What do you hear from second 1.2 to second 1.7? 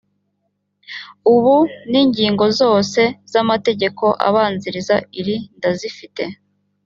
ubu